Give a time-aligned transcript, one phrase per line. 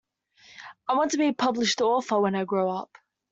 [0.87, 2.97] I want to be a published author when I grow up.